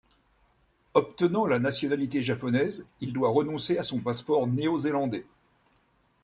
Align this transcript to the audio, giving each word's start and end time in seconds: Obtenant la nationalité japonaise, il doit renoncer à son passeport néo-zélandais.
Obtenant 0.95 1.45
la 1.45 1.59
nationalité 1.59 2.23
japonaise, 2.23 2.87
il 3.01 3.13
doit 3.13 3.29
renoncer 3.29 3.77
à 3.77 3.83
son 3.83 3.99
passeport 3.99 4.47
néo-zélandais. 4.47 5.27